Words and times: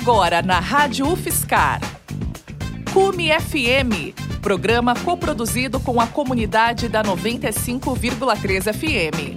Agora 0.00 0.40
na 0.42 0.60
Rádio 0.60 1.12
UFSCar. 1.12 1.80
Cume 2.92 3.28
FM, 3.28 4.14
programa 4.40 4.94
coproduzido 4.94 5.80
com 5.80 6.00
a 6.00 6.06
comunidade 6.06 6.88
da 6.88 7.02
95,3 7.02 8.72
FM. 8.72 9.36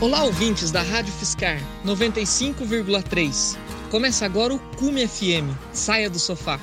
Olá, 0.00 0.24
ouvintes 0.24 0.72
da 0.72 0.82
Rádio 0.82 1.12
Fiscar 1.12 1.58
95,3. 1.86 3.56
Começa 3.90 4.26
agora 4.26 4.54
o 4.54 4.58
Cume 4.76 5.06
FM. 5.06 5.56
Saia 5.72 6.10
do 6.10 6.18
sofá. 6.18 6.58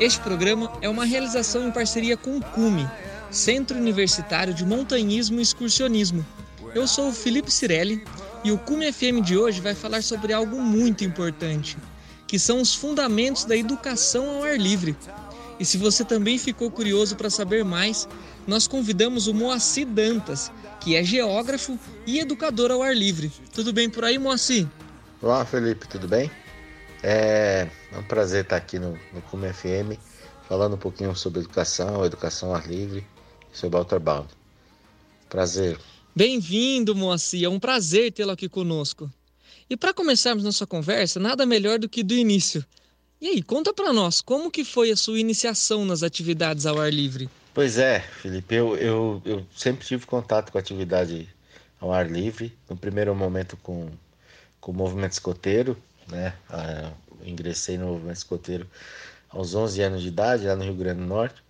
Este 0.00 0.20
programa 0.20 0.72
é 0.82 0.88
uma 0.88 1.04
realização 1.04 1.68
em 1.68 1.70
parceria 1.70 2.16
com 2.16 2.36
o 2.36 2.42
Cume, 2.42 2.88
Centro 3.30 3.78
Universitário 3.78 4.52
de 4.52 4.64
Montanhismo 4.64 5.38
e 5.38 5.42
Excursionismo. 5.42 6.26
Eu 6.74 6.88
sou 6.88 7.10
o 7.10 7.12
Felipe 7.12 7.50
Cirelli 7.50 8.04
e 8.42 8.50
o 8.50 8.58
Cume 8.58 8.92
FM 8.92 9.22
de 9.22 9.36
hoje 9.36 9.60
vai 9.60 9.72
falar 9.72 10.02
sobre 10.02 10.32
algo 10.32 10.60
muito 10.60 11.04
importante, 11.04 11.78
que 12.26 12.40
são 12.40 12.60
os 12.60 12.74
fundamentos 12.74 13.44
da 13.44 13.56
educação 13.56 14.28
ao 14.28 14.42
ar 14.42 14.58
livre. 14.58 14.96
E 15.60 15.64
se 15.64 15.78
você 15.78 16.04
também 16.04 16.38
ficou 16.38 16.72
curioso 16.72 17.14
para 17.14 17.30
saber 17.30 17.64
mais, 17.64 18.08
nós 18.48 18.66
convidamos 18.66 19.28
o 19.28 19.34
Moacir 19.34 19.86
Dantas, 19.86 20.50
que 20.80 20.96
é 20.96 21.04
geógrafo 21.04 21.78
e 22.04 22.18
educador 22.18 22.72
ao 22.72 22.82
ar 22.82 22.96
livre. 22.96 23.30
Tudo 23.52 23.72
bem 23.72 23.88
por 23.88 24.04
aí, 24.04 24.18
Moacir? 24.18 24.66
Olá, 25.22 25.44
Felipe, 25.44 25.86
tudo 25.86 26.08
bem? 26.08 26.28
É, 27.06 27.68
é 27.92 27.98
um 27.98 28.02
prazer 28.02 28.44
estar 28.44 28.56
aqui 28.56 28.78
no, 28.78 28.98
no 29.12 29.20
Cume 29.30 29.52
FM, 29.52 30.00
falando 30.48 30.72
um 30.72 30.78
pouquinho 30.78 31.14
sobre 31.14 31.40
educação, 31.40 32.02
educação 32.02 32.48
ao 32.48 32.54
ar 32.54 32.66
livre 32.66 33.06
e 33.52 33.58
sobre 33.58 33.78
Outerbound. 33.78 34.26
Prazer. 35.28 35.78
Bem-vindo, 36.16 36.94
Moacir. 36.94 37.44
É 37.44 37.48
um 37.48 37.60
prazer 37.60 38.10
tê-lo 38.10 38.30
aqui 38.30 38.48
conosco. 38.48 39.10
E 39.68 39.76
para 39.76 39.92
começarmos 39.92 40.44
nossa 40.44 40.66
conversa, 40.66 41.20
nada 41.20 41.44
melhor 41.44 41.78
do 41.78 41.90
que 41.90 42.02
do 42.02 42.14
início. 42.14 42.64
E 43.20 43.28
aí, 43.28 43.42
conta 43.42 43.74
para 43.74 43.92
nós, 43.92 44.22
como 44.22 44.50
que 44.50 44.64
foi 44.64 44.90
a 44.90 44.96
sua 44.96 45.20
iniciação 45.20 45.84
nas 45.84 46.02
atividades 46.02 46.64
ao 46.64 46.80
ar 46.80 46.90
livre? 46.90 47.28
Pois 47.52 47.76
é, 47.76 48.00
Felipe, 48.00 48.54
eu, 48.54 48.78
eu, 48.78 49.22
eu 49.26 49.46
sempre 49.54 49.86
tive 49.86 50.06
contato 50.06 50.50
com 50.50 50.56
a 50.56 50.60
atividade 50.62 51.28
ao 51.78 51.92
ar 51.92 52.10
livre. 52.10 52.50
No 52.66 52.78
primeiro 52.78 53.14
momento 53.14 53.58
com, 53.58 53.90
com 54.58 54.72
o 54.72 54.74
movimento 54.74 55.12
escoteiro, 55.12 55.76
né? 56.08 56.34
Ah, 56.48 56.92
ingressei 57.24 57.78
no 57.78 57.86
movimento 57.86 58.16
escoteiro 58.16 58.66
aos 59.28 59.54
11 59.54 59.82
anos 59.82 60.02
de 60.02 60.08
idade, 60.08 60.46
lá 60.46 60.56
no 60.56 60.64
Rio 60.64 60.74
Grande 60.74 61.00
do 61.00 61.06
Norte, 61.06 61.42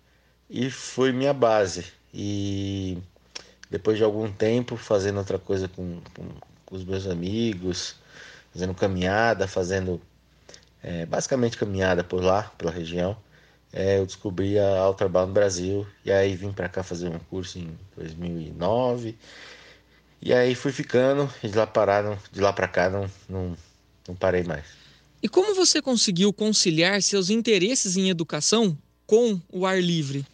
e 0.49 0.69
foi 0.69 1.11
minha 1.11 1.33
base. 1.33 1.85
E 2.13 2.97
depois 3.69 3.97
de 3.97 4.03
algum 4.03 4.31
tempo 4.31 4.77
fazendo 4.77 5.17
outra 5.17 5.37
coisa 5.37 5.67
com, 5.67 6.01
com, 6.15 6.29
com 6.65 6.75
os 6.75 6.83
meus 6.83 7.07
amigos, 7.07 7.95
fazendo 8.53 8.73
caminhada, 8.73 9.47
fazendo 9.47 10.01
é, 10.81 11.05
basicamente 11.05 11.57
caminhada 11.57 12.03
por 12.03 12.23
lá, 12.23 12.43
pela 12.57 12.71
região. 12.71 13.17
É, 13.73 13.99
eu 13.99 14.05
descobri 14.05 14.57
a 14.57 14.83
Outerbound 14.85 15.33
Brasil 15.33 15.85
e 16.05 16.11
aí 16.11 16.35
vim 16.35 16.53
para 16.53 16.69
cá 16.69 16.83
fazer 16.83 17.09
um 17.09 17.19
curso 17.19 17.59
em 17.59 17.77
2009 17.97 19.17
e 20.21 20.33
aí 20.33 20.55
fui 20.55 20.71
ficando 20.71 21.29
e 21.43 21.49
de 21.49 21.57
lá 21.57 21.67
pararam, 21.67 22.17
de 22.31 22.39
lá 22.39 22.53
para 22.53 22.67
cá 22.67 22.89
não, 22.89 23.09
não, 23.27 23.57
não 24.07 24.15
parei 24.15 24.43
mais. 24.43 24.65
E 25.21 25.29
como 25.29 25.55
você 25.55 25.81
conseguiu 25.81 26.31
conciliar 26.31 27.01
seus 27.01 27.29
interesses 27.29 27.97
em 27.97 28.09
educação 28.09 28.77
com 29.07 29.39
o 29.51 29.65
ar 29.65 29.81
livre? 29.81 30.25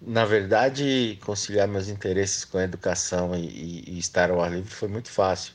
Na 0.00 0.24
verdade, 0.24 1.18
conciliar 1.24 1.66
meus 1.66 1.88
interesses 1.88 2.44
com 2.44 2.58
a 2.58 2.64
educação 2.64 3.34
e, 3.34 3.46
e, 3.46 3.84
e 3.88 3.98
estar 3.98 4.30
ao 4.30 4.40
ar 4.40 4.52
livre 4.52 4.70
foi 4.70 4.88
muito 4.88 5.10
fácil 5.10 5.52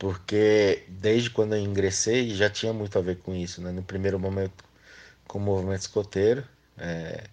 porque 0.00 0.82
desde 0.88 1.28
quando 1.28 1.54
eu 1.54 1.60
ingressei 1.60 2.34
já 2.34 2.48
tinha 2.48 2.72
muito 2.72 2.98
a 2.98 3.02
ver 3.02 3.18
com 3.18 3.34
isso, 3.34 3.60
né? 3.60 3.70
No 3.70 3.82
primeiro 3.82 4.18
momento 4.18 4.64
com 5.28 5.38
o 5.38 5.42
movimento 5.42 5.82
escoteiro, 5.82 6.42
é, 6.78 7.24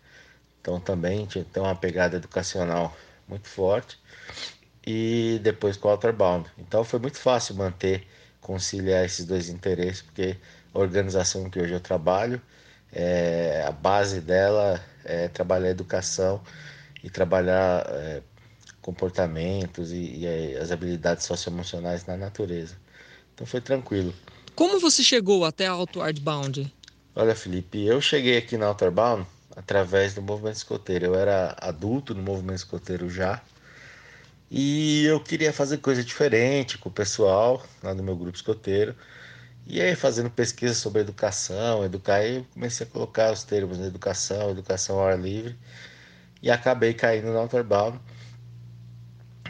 então 0.61 0.79
também 0.79 1.25
tinha 1.25 1.45
tem 1.45 1.63
uma 1.63 1.75
pegada 1.75 2.17
educacional 2.17 2.95
muito 3.27 3.47
forte 3.47 3.97
e 4.85 5.39
depois 5.41 5.77
com 5.77 5.88
o 5.88 5.91
Outerbound. 5.91 6.50
Então 6.57 6.83
foi 6.83 7.00
muito 7.00 7.17
fácil 7.19 7.55
manter, 7.55 8.05
conciliar 8.47 9.03
esses 9.03 9.25
dois 9.25 9.49
interesses, 9.49 10.01
porque 10.01 10.37
a 10.73 10.79
organização 10.79 11.49
que 11.49 11.59
hoje 11.59 11.73
eu 11.73 11.81
trabalho, 11.81 12.41
é, 12.93 13.65
a 13.67 13.71
base 13.73 14.21
dela 14.21 14.81
é 15.03 15.27
trabalhar 15.27 15.69
educação 15.69 16.41
e 17.03 17.09
trabalhar 17.09 17.85
é, 17.89 18.21
comportamentos 18.81 19.91
e, 19.91 20.19
e 20.19 20.57
as 20.57 20.71
habilidades 20.71 21.25
socioemocionais 21.25 22.05
na 22.05 22.15
natureza. 22.15 22.75
Então 23.33 23.45
foi 23.45 23.59
tranquilo. 23.59 24.13
Como 24.55 24.79
você 24.79 25.03
chegou 25.03 25.43
até 25.43 25.67
a 25.67 25.73
Outward 25.73 26.19
Bound? 26.21 26.73
Olha, 27.13 27.35
Felipe, 27.35 27.85
eu 27.85 27.99
cheguei 27.99 28.37
aqui 28.37 28.57
na 28.57 28.67
Outward 28.67 28.95
Bound 28.95 29.27
através 29.57 30.13
do 30.13 30.21
movimento 30.21 30.55
escoteiro. 30.55 31.07
Eu 31.07 31.15
era 31.15 31.53
adulto 31.59 32.15
no 32.15 32.23
movimento 32.23 32.59
escoteiro 32.59 33.09
já. 33.09 33.41
E 34.49 35.05
eu 35.05 35.19
queria 35.19 35.51
fazer 35.51 35.77
coisa 35.79 36.03
diferente 36.03 36.77
com 36.77 36.89
o 36.89 36.91
pessoal 36.91 37.65
lá 37.83 37.93
do 37.93 38.03
meu 38.03 38.15
grupo 38.15 38.35
escoteiro. 38.35 38.95
E 39.65 39.81
aí, 39.81 39.95
fazendo 39.95 40.29
pesquisa 40.29 40.73
sobre 40.73 41.01
educação, 41.01 41.83
educar, 41.83 42.23
eu 42.25 42.45
comecei 42.53 42.87
a 42.87 42.89
colocar 42.89 43.31
os 43.33 43.43
termos 43.43 43.79
educação, 43.79 44.51
educação 44.51 44.99
ao 44.99 45.07
ar 45.07 45.19
livre. 45.19 45.57
E 46.41 46.49
acabei 46.49 46.93
caindo 46.93 47.33
na 47.33 47.41
Outer 47.41 47.63
Bound 47.63 47.99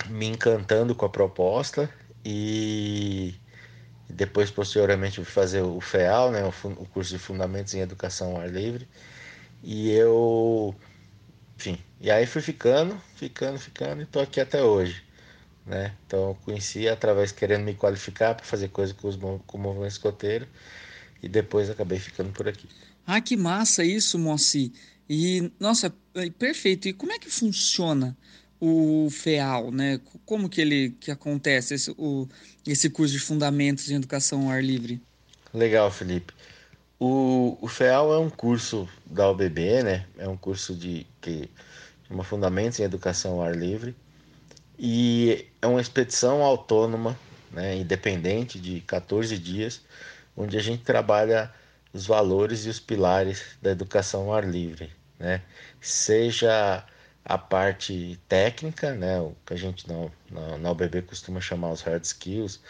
me 0.10 0.26
encantando 0.26 0.96
com 0.96 1.06
a 1.06 1.10
proposta 1.10 1.90
e 2.24 3.36
depois 4.10 4.50
posteriormente 4.50 5.16
fui 5.16 5.26
fazer 5.26 5.62
o 5.62 5.80
FEAL, 5.82 6.32
né, 6.32 6.42
o 6.46 6.86
curso 6.88 7.12
de 7.12 7.20
Fundamentos 7.20 7.74
em 7.74 7.80
Educação 7.82 8.36
ao 8.36 8.42
Ar 8.42 8.50
Livre. 8.50 8.88
E 9.64 9.92
eu, 9.92 10.76
enfim, 11.58 11.78
e 12.00 12.12
aí 12.12 12.26
fui 12.26 12.42
ficando, 12.42 13.00
ficando, 13.16 13.60
ficando 13.60 14.02
e 14.02 14.06
tô 14.06 14.20
aqui 14.20 14.40
até 14.40 14.64
hoje, 14.64 15.04
né? 15.66 15.94
Então 16.06 16.38
conheci 16.44 16.88
através 16.88 17.32
querendo 17.32 17.64
me 17.64 17.74
qualificar 17.74 18.36
para 18.36 18.46
fazer 18.46 18.70
coisa 18.70 18.94
com, 18.94 19.08
os, 19.08 19.16
com 19.16 19.58
o 19.58 19.62
movimento 19.62 19.92
escoteiro 19.92 20.48
e 21.22 21.28
depois 21.28 21.70
acabei 21.70 22.00
ficando 22.00 22.32
por 22.32 22.48
aqui. 22.48 22.68
Ah, 23.06 23.22
que 23.22 23.36
massa 23.38 23.84
isso, 23.84 24.20
Moacir. 24.20 24.72
E 25.10 25.52
nossa, 25.60 25.94
é 26.16 26.30
perfeito. 26.30 26.88
E 26.88 26.94
como 26.94 27.14
é 27.14 27.20
que 27.20 27.30
funciona? 27.30 28.16
o 28.60 29.08
FEAL, 29.12 29.72
né? 29.72 30.00
Como 30.26 30.50
que 30.50 30.62
ele 30.62 30.96
que 31.00 31.12
acontece 31.12 31.74
esse, 31.74 31.92
o, 31.98 32.28
esse 32.66 32.90
curso 32.90 33.14
de 33.14 33.20
fundamentos 33.20 33.90
em 33.90 33.96
educação 33.96 34.44
ao 34.44 34.50
ar 34.50 34.64
livre? 34.64 35.02
Legal, 35.54 35.92
Felipe. 35.92 36.34
O, 37.00 37.58
o 37.62 37.68
FEAL 37.68 38.14
é 38.14 38.18
um 38.18 38.30
curso 38.30 38.90
da 39.06 39.30
OBB, 39.30 39.84
né? 39.84 40.06
É 40.18 40.28
um 40.28 40.36
curso 40.36 40.76
de 40.76 41.06
que 41.22 41.50
chama 42.08 42.24
Fundamentos 42.24 42.80
em 42.80 42.84
Educação 42.84 43.34
ao 43.34 43.44
Ar 43.44 43.56
Livre 43.56 43.96
e 44.80 45.48
é 45.62 45.68
uma 45.68 45.82
expedição 45.82 46.42
autônoma, 46.42 47.18
né, 47.52 47.76
independente 47.76 48.60
de 48.60 48.82
14 48.82 49.38
dias, 49.38 49.82
onde 50.36 50.58
a 50.58 50.62
gente 50.62 50.84
trabalha 50.84 51.52
os 51.94 52.06
valores 52.06 52.66
e 52.66 52.70
os 52.70 52.80
pilares 52.80 53.58
da 53.62 53.72
educação 53.72 54.24
ao 54.24 54.36
ar 54.36 54.48
livre, 54.48 54.92
né? 55.18 55.42
Seja 55.82 56.86
a 57.26 57.38
parte 57.38 58.20
técnica, 58.30 58.94
né, 58.94 59.20
o 59.20 59.36
que 59.46 59.54
a 59.54 59.58
gente 59.58 59.88
não, 59.88 60.12
na, 60.30 60.58
na 60.58 60.72
UBB 60.72 61.02
costuma 61.02 61.42
chamar 61.42 61.72
os 61.72 61.82
hard 61.82 62.04
skills, 62.04 62.62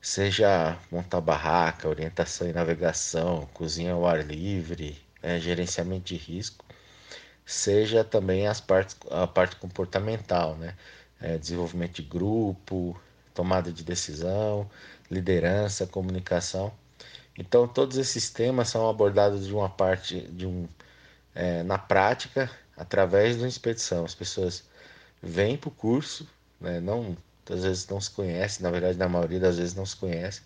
seja 0.00 0.76
montar 0.90 1.20
barraca, 1.20 1.88
orientação 1.88 2.48
e 2.48 2.52
navegação, 2.52 3.48
cozinha 3.54 3.92
ao 3.94 4.06
ar 4.06 4.24
livre, 4.24 4.98
né, 5.22 5.40
gerenciamento 5.40 6.04
de 6.04 6.16
risco, 6.16 6.63
seja 7.44 8.04
também 8.04 8.46
as 8.46 8.60
partes, 8.60 8.96
a 9.10 9.26
parte 9.26 9.56
comportamental, 9.56 10.56
né, 10.56 10.74
é, 11.20 11.38
desenvolvimento 11.38 11.94
de 11.96 12.02
grupo, 12.02 12.98
tomada 13.34 13.72
de 13.72 13.82
decisão, 13.84 14.68
liderança, 15.10 15.86
comunicação. 15.86 16.72
Então 17.38 17.66
todos 17.68 17.98
esses 17.98 18.30
temas 18.30 18.68
são 18.68 18.88
abordados 18.88 19.46
de 19.46 19.52
uma 19.54 19.68
parte 19.68 20.20
de 20.28 20.46
um 20.46 20.68
é, 21.34 21.62
na 21.64 21.78
prática 21.78 22.50
através 22.76 23.36
da 23.38 23.48
expedição. 23.48 24.04
As 24.04 24.14
pessoas 24.14 24.64
vêm 25.22 25.56
para 25.56 25.68
o 25.68 25.72
curso, 25.72 26.28
né, 26.60 26.80
não, 26.80 27.16
às 27.50 27.64
vezes 27.64 27.86
não 27.88 28.00
se 28.00 28.10
conhecem, 28.10 28.62
na 28.62 28.70
verdade, 28.70 28.98
na 28.98 29.08
maioria 29.08 29.40
das 29.40 29.58
vezes 29.58 29.74
não 29.74 29.86
se 29.86 29.96
conhecem, 29.96 30.42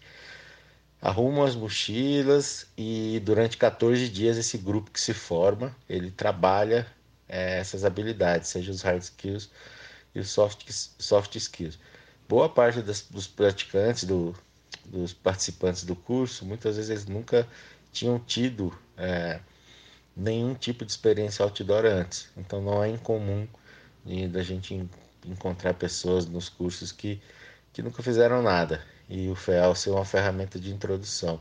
arrumam 1.01 1.45
as 1.45 1.55
mochilas 1.55 2.67
e 2.77 3.21
durante 3.25 3.57
14 3.57 4.09
dias 4.09 4.37
esse 4.37 4.59
grupo 4.59 4.91
que 4.91 5.01
se 5.01 5.15
forma, 5.15 5.75
ele 5.89 6.11
trabalha 6.11 6.87
é, 7.29 7.59
essas 7.59 7.85
habilidades, 7.85 8.49
seja 8.49 8.71
os 8.71 8.83
hard 8.83 9.03
skills 9.03 9.51
e 10.15 10.21
os 10.21 10.31
soft, 10.31 10.69
soft 10.71 11.37
skills. 11.37 11.79
Boa 12.29 12.49
parte 12.49 12.83
das, 12.83 13.03
dos 13.03 13.27
praticantes, 13.27 14.05
do, 14.05 14.35
dos 14.85 15.13
participantes 15.13 15.85
do 15.85 15.95
curso, 15.95 16.45
muitas 16.45 16.77
vezes 16.77 16.91
eles 16.91 17.07
nunca 17.07 17.47
tinham 17.93 18.19
tido 18.19 18.77
é, 18.97 19.41
nenhum 20.17 20.55
tipo 20.55 20.85
de 20.85 20.91
experiência 20.91 21.45
outdoor 21.45 21.85
antes. 21.87 22.29
Então 22.37 22.61
não 22.61 22.83
é 22.83 22.89
incomum 22.89 23.47
da 24.31 24.43
gente 24.43 24.89
encontrar 25.27 25.75
pessoas 25.75 26.27
nos 26.27 26.49
cursos 26.49 26.91
que, 26.91 27.21
que 27.73 27.83
nunca 27.83 28.03
fizeram 28.03 28.43
nada 28.43 28.83
e 29.09 29.29
o 29.29 29.35
FEAL 29.35 29.75
ser 29.75 29.91
uma 29.91 30.05
ferramenta 30.05 30.59
de 30.59 30.71
introdução. 30.71 31.41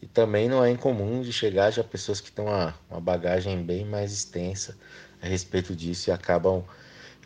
E 0.00 0.06
também 0.06 0.48
não 0.48 0.64
é 0.64 0.70
incomum 0.70 1.22
de 1.22 1.32
chegar 1.32 1.70
já 1.70 1.82
pessoas 1.82 2.20
que 2.20 2.30
têm 2.30 2.44
uma, 2.44 2.74
uma 2.90 3.00
bagagem 3.00 3.62
bem 3.62 3.84
mais 3.84 4.12
extensa 4.12 4.76
a 5.22 5.26
respeito 5.26 5.74
disso 5.74 6.10
e 6.10 6.12
acabam 6.12 6.64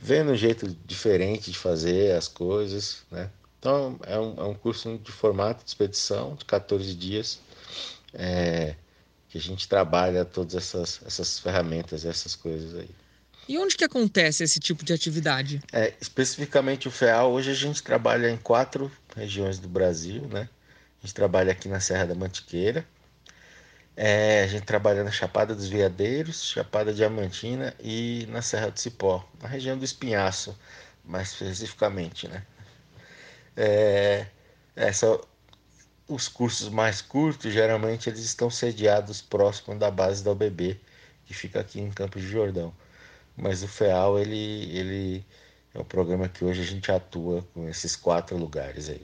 vendo 0.01 0.33
um 0.33 0.37
jeito 0.37 0.69
diferente 0.87 1.51
de 1.51 1.59
fazer 1.59 2.17
as 2.17 2.29
coisas, 2.29 3.03
né? 3.11 3.31
Então 3.59 3.99
é 4.07 4.19
um, 4.19 4.35
é 4.39 4.45
um 4.45 4.55
curso 4.55 4.99
de 4.99 5.13
formato 5.13 5.63
de 5.63 5.71
expedição 5.71 6.35
de 6.35 6.45
14 6.47 6.95
dias 6.95 7.41
é, 8.15 8.75
que 9.29 9.37
a 9.37 9.41
gente 9.41 9.69
trabalha 9.69 10.25
todas 10.25 10.55
essas, 10.55 11.01
essas 11.05 11.39
ferramentas, 11.39 12.05
essas 12.05 12.35
coisas 12.35 12.75
aí. 12.75 12.89
E 13.49 13.59
onde 13.59 13.77
que 13.77 13.85
acontece 13.85 14.45
esse 14.45 14.61
tipo 14.61 14.85
de 14.85 14.93
atividade? 14.93 15.61
É, 15.73 15.93
especificamente 16.01 16.89
o 16.89 16.91
FEAL, 16.91 17.33
hoje 17.33 17.51
a 17.51 17.55
gente 17.55 17.83
trabalha 17.83 18.31
em 18.31 18.37
quatro 18.37 18.91
regiões 19.17 19.59
do 19.59 19.69
Brasil, 19.69 20.23
né? 20.29 20.49
A 21.03 21.07
gente 21.07 21.15
trabalha 21.15 21.53
aqui 21.53 21.69
na 21.69 21.81
Serra 21.81 22.07
da 22.07 22.15
Mantiqueira, 22.15 22.85
é, 23.97 24.43
a 24.43 24.47
gente 24.47 24.65
trabalha 24.65 25.05
na 25.05 25.11
Chapada 25.11 25.55
dos 25.55 25.69
Veadeiros, 25.69 26.45
Chapada 26.45 26.93
Diamantina 26.93 27.75
e 27.81 28.27
na 28.31 28.43
Serra 28.43 28.71
do 28.71 28.79
Cipó, 28.79 29.27
na 29.43 29.49
região 29.49 29.77
do 29.77 29.85
Espinhaço, 29.85 30.59
mais 31.05 31.33
especificamente, 31.33 32.29
né? 32.29 32.45
É, 33.57 34.27
essa, 34.77 35.21
os 36.09 36.29
cursos 36.29 36.69
mais 36.69 37.03
curtos, 37.03 37.53
geralmente 37.53 38.09
eles 38.09 38.21
estão 38.21 38.51
sediados 38.51 39.21
próximo 39.21 39.79
da 39.79 39.91
base 39.91 40.23
da 40.25 40.31
OBB, 40.31 40.81
que 41.27 41.35
fica 41.35 41.61
aqui 41.61 41.81
em 41.81 41.91
Campos 41.91 42.23
de 42.23 42.29
Jordão 42.29 42.75
mas 43.41 43.63
o 43.63 43.69
FEAL 43.69 44.19
ele, 44.19 44.77
ele 44.77 45.27
é 45.75 45.79
o 45.79 45.85
programa 45.85 46.29
que 46.29 46.45
hoje 46.45 46.61
a 46.63 46.65
gente 46.65 46.91
atua 46.91 47.47
com 47.55 47.69
esses 47.69 47.95
quatro 47.97 48.37
lugares 48.37 48.89
aí. 48.89 49.03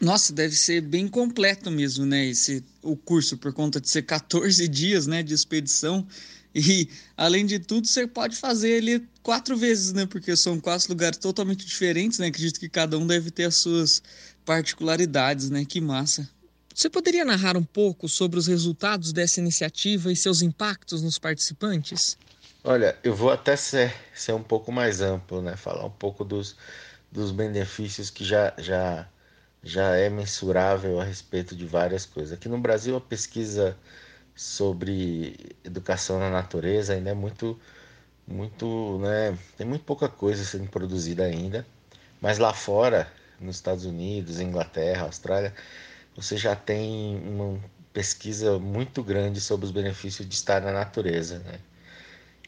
Nossa, 0.00 0.32
deve 0.32 0.56
ser 0.56 0.80
bem 0.80 1.06
completo 1.06 1.70
mesmo, 1.70 2.04
né? 2.04 2.26
Esse, 2.26 2.64
o 2.82 2.96
curso, 2.96 3.38
por 3.38 3.52
conta 3.52 3.80
de 3.80 3.88
ser 3.88 4.02
14 4.02 4.66
dias 4.68 5.06
né, 5.06 5.22
de 5.22 5.32
expedição. 5.32 6.06
E, 6.54 6.88
além 7.16 7.46
de 7.46 7.58
tudo, 7.58 7.86
você 7.86 8.06
pode 8.06 8.36
fazer 8.36 8.70
ele 8.70 9.06
quatro 9.22 9.56
vezes, 9.56 9.92
né? 9.92 10.04
Porque 10.04 10.36
são 10.36 10.60
quatro 10.60 10.88
lugares 10.88 11.18
totalmente 11.18 11.64
diferentes, 11.64 12.18
né? 12.18 12.26
Acredito 12.26 12.60
que 12.60 12.68
cada 12.68 12.98
um 12.98 13.06
deve 13.06 13.30
ter 13.30 13.44
as 13.44 13.56
suas 13.56 14.02
particularidades, 14.44 15.48
né? 15.48 15.64
Que 15.64 15.80
massa. 15.80 16.28
Você 16.74 16.90
poderia 16.90 17.24
narrar 17.24 17.56
um 17.56 17.62
pouco 17.62 18.08
sobre 18.08 18.38
os 18.38 18.46
resultados 18.46 19.12
dessa 19.12 19.40
iniciativa 19.40 20.10
e 20.10 20.16
seus 20.16 20.42
impactos 20.42 21.02
nos 21.02 21.18
participantes? 21.18 22.18
Olha, 22.64 22.96
eu 23.04 23.14
vou 23.14 23.30
até 23.30 23.56
ser, 23.56 23.92
ser 24.14 24.32
um 24.32 24.42
pouco 24.42 24.70
mais 24.72 25.00
amplo, 25.00 25.40
né? 25.42 25.56
Falar 25.56 25.84
um 25.84 25.90
pouco 25.90 26.24
dos, 26.24 26.56
dos 27.10 27.30
benefícios 27.32 28.10
que 28.10 28.24
já, 28.24 28.52
já, 28.58 29.08
já 29.62 29.96
é 29.96 30.08
mensurável 30.10 31.00
a 31.00 31.04
respeito 31.04 31.56
de 31.56 31.66
várias 31.66 32.06
coisas. 32.06 32.32
Aqui 32.32 32.48
no 32.48 32.58
Brasil, 32.58 32.96
a 32.96 33.00
pesquisa 33.00 33.76
sobre 34.34 35.56
educação 35.64 36.18
na 36.20 36.30
natureza 36.30 36.94
ainda 36.94 37.10
é 37.10 37.14
muito, 37.14 37.60
muito, 38.26 38.98
né? 39.00 39.38
Tem 39.58 39.66
muito 39.66 39.84
pouca 39.84 40.08
coisa 40.08 40.44
sendo 40.44 40.68
produzida 40.70 41.24
ainda. 41.24 41.66
Mas 42.20 42.38
lá 42.38 42.52
fora, 42.54 43.12
nos 43.40 43.56
Estados 43.56 43.84
Unidos, 43.86 44.40
Inglaterra, 44.40 45.04
Austrália, 45.06 45.54
você 46.16 46.36
já 46.36 46.56
tem 46.56 47.16
uma 47.26 47.60
pesquisa 47.92 48.58
muito 48.58 49.02
grande 49.04 49.40
sobre 49.40 49.66
os 49.66 49.72
benefícios 49.72 50.28
de 50.28 50.34
estar 50.34 50.62
na 50.62 50.72
natureza, 50.72 51.38
né? 51.40 51.60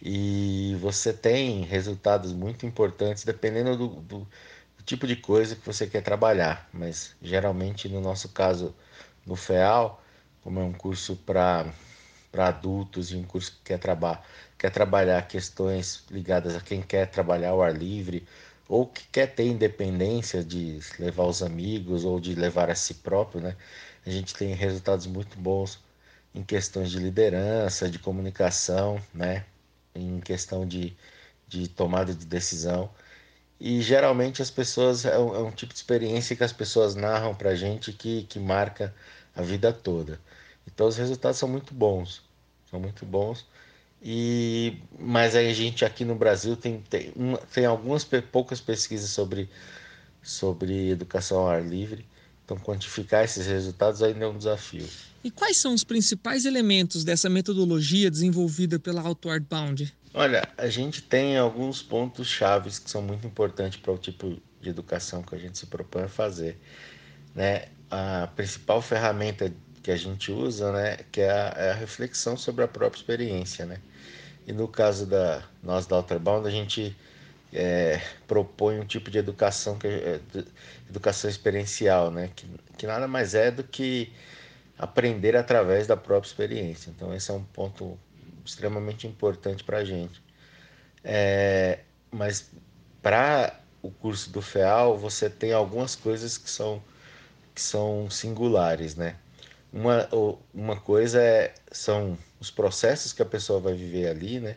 E 0.05 0.77
você 0.81 1.15
tem 1.15 1.63
resultados 1.63 2.33
muito 2.33 2.67
importantes 2.67 3.25
dependendo 3.25 3.77
do, 3.77 3.89
do, 3.89 4.19
do, 4.19 4.83
tipo 4.85 5.07
de 5.07 5.17
coisa 5.17 5.57
que 5.57 5.65
você 5.65 5.87
quer 5.87 6.03
trabalhar. 6.03 6.69
Mas 6.73 7.17
geralmente, 7.23 7.89
no 7.89 8.01
nosso 8.03 8.29
caso, 8.29 8.75
no 9.27 9.35
FEAL, 9.35 10.03
como 10.43 10.61
é 10.61 10.63
um 10.63 10.75
curso 10.75 11.17
para 11.17 11.73
adultos 12.37 13.13
e 13.13 13.17
um 13.17 13.25
curso 13.25 13.53
que 13.53 13.59
quer, 13.65 13.79
traba 13.79 14.23
quer 14.59 14.71
trabalhar 14.71 15.27
questões 15.27 16.05
ligadas 16.11 16.55
a 16.55 16.61
quem 16.61 16.83
quer 16.83 17.07
trabalhar 17.11 17.51
ao 17.51 17.63
ar 17.63 17.75
livre 17.75 18.27
ou 18.69 18.87
que 18.87 19.07
quer 19.09 19.35
ter 19.35 19.47
independência 19.47 20.45
de 20.45 20.81
levar 20.99 21.25
os 21.25 21.43
amigos 21.43 22.05
ou 22.05 22.21
de 22.21 22.35
levar 22.35 22.71
a 22.71 22.75
si 22.75 22.95
próprio, 22.95 23.41
né? 23.41 23.57
A 24.07 24.11
gente 24.11 24.35
tem 24.35 24.55
resultados 24.55 25.07
muito 25.07 25.39
bons 25.39 25.83
em 26.35 26.43
questões 26.43 26.91
de 26.91 26.99
liderança, 26.99 27.91
de 27.91 27.99
comunicação, 27.99 29.01
né? 29.15 29.45
Em 29.95 30.21
questão 30.21 30.67
de, 30.67 30.97
de 31.49 31.69
tomada 31.69 32.15
de 32.15 32.27
decisão. 32.27 32.91
E 33.61 33.81
geralmente 33.81 34.43
as 34.43 34.51
pessoas, 34.51 35.05
é 35.05 35.19
um, 35.19 35.35
é 35.35 35.39
um 35.41 35.51
tipo 35.51 35.73
de 35.73 35.79
experiência 35.79 36.37
que 36.37 36.45
as 36.45 36.53
pessoas 36.53 36.95
narram 36.95 37.35
para 37.35 37.51
a 37.51 37.55
gente 37.55 37.93
que, 37.93 38.25
que 38.25 38.39
marca 38.39 38.95
a 39.35 39.43
vida 39.43 39.73
toda. 39.73 40.21
Então 40.67 40.87
os 40.87 40.97
resultados 40.97 41.39
são 41.39 41.49
muito 41.49 41.75
bons, 41.75 42.23
são 42.71 42.81
muito 42.81 43.07
bons. 43.07 43.47
E 44.03 44.79
mas 44.99 45.35
aí 45.35 45.49
a 45.51 45.55
gente 45.55 45.85
aqui 45.85 46.05
no 46.05 46.15
Brasil 46.15 46.57
tem 46.57 46.81
tem, 46.83 47.13
tem 47.53 47.65
algumas 47.65 48.05
poucas 48.05 48.61
pesquisas 48.61 49.11
sobre 49.11 49.49
sobre 50.23 50.91
educação 50.91 51.41
ao 51.41 51.49
ar 51.49 51.63
livre. 51.65 52.07
Então 52.45 52.57
quantificar 52.59 53.25
esses 53.25 53.47
resultados 53.47 54.03
ainda 54.03 54.25
é 54.25 54.29
um 54.29 54.37
desafio. 54.37 54.87
E 55.23 55.31
quais 55.31 55.57
são 55.57 55.73
os 55.73 55.83
principais 55.83 56.45
elementos 56.45 57.03
dessa 57.03 57.31
metodologia 57.31 58.11
desenvolvida 58.11 58.79
pela 58.79 59.01
Outward 59.01 59.47
Bound? 59.49 59.95
Olha, 60.13 60.47
a 60.59 60.69
gente 60.69 61.03
tem 61.03 61.39
alguns 61.39 61.83
pontos 61.83 62.29
chaves 62.29 62.79
que 62.79 62.91
são 62.91 63.01
muito 63.01 63.27
importantes 63.27 63.79
para 63.81 63.93
o 63.93 63.99
tipo 63.99 64.37
de 64.61 64.69
educação 64.69 65.23
que 65.23 65.35
a 65.35 65.39
gente 65.39 65.59
se 65.59 65.67
propõe 65.67 66.03
a 66.03 66.09
fazer. 66.09 66.59
Né? 67.35 67.69
A 67.91 68.29
principal 68.37 68.83
ferramenta 68.83 69.53
que 69.83 69.91
a 69.91 69.97
gente 69.97 70.33
usa, 70.33 70.73
né, 70.73 70.99
que 71.13 71.21
é 71.21 71.31
a, 71.31 71.55
é 71.57 71.71
a 71.73 71.75
reflexão 71.75 72.37
sobre 72.37 72.65
a 72.65 72.69
própria 72.69 72.99
experiência, 72.99 73.67
né? 73.67 73.79
E 74.47 74.53
no 74.53 74.67
caso 74.67 75.05
da 75.05 75.43
nós 75.63 75.87
da 75.87 75.97
Outerbound, 75.97 76.49
a 76.49 76.51
gente 76.51 76.97
é, 77.55 78.01
propõe 78.27 78.81
um 78.81 78.85
tipo 78.85 79.11
de 79.11 79.19
educação 79.19 79.79
que 79.79 79.87
é, 79.87 80.21
educação 80.91 81.31
experiencial, 81.31 82.11
né? 82.11 82.31
Que, 82.35 82.47
que 82.77 82.87
nada 82.87 83.07
mais 83.07 83.35
é 83.35 83.51
do 83.51 83.63
que 83.63 84.13
aprender 84.77 85.37
através 85.37 85.87
da 85.87 85.97
própria 85.97 86.29
experiência. 86.29 86.91
Então, 86.91 87.15
esse 87.15 87.31
é 87.31 87.35
um 87.35 87.45
ponto 87.45 87.97
extremamente 88.45 89.07
importante 89.07 89.63
para 89.63 89.79
a 89.79 89.85
gente. 89.85 90.21
É, 91.05 91.81
mas 92.11 92.51
para 93.01 93.61
o 93.81 93.91
curso 93.91 94.31
do 94.31 94.43
FEAL, 94.43 94.99
você 94.99 95.31
tem 95.31 95.53
algumas 95.53 95.95
coisas 95.95 96.37
que 96.37 96.51
são, 96.51 96.83
que 97.55 97.61
são 97.61 98.11
singulares, 98.11 98.97
né? 98.97 99.17
Uma, 99.73 100.09
uma 100.53 100.77
coisa 100.81 101.21
é, 101.23 101.55
são 101.71 102.19
os 102.41 102.51
processos 102.51 103.13
que 103.13 103.23
a 103.23 103.27
pessoa 103.27 103.61
vai 103.61 103.75
viver 103.75 104.09
ali, 104.09 104.41
né? 104.41 104.57